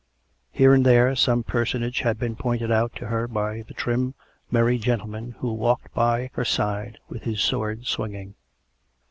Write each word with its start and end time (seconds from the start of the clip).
Here 0.51 0.73
and 0.73 0.83
there 0.83 1.15
some 1.15 1.43
personage 1.43 1.99
had 1.99 2.17
been 2.17 2.35
pointed 2.35 2.71
out 2.71 2.95
to 2.95 3.05
her 3.05 3.27
by 3.27 3.61
the 3.67 3.75
trim, 3.75 4.15
merry 4.49 4.79
gentleman 4.79 5.35
who 5.37 5.53
walked 5.53 5.93
by 5.93 6.31
her 6.33 6.43
side 6.43 6.97
with 7.07 7.21
his 7.21 7.39
sword 7.39 7.85
swinging. 7.85 8.33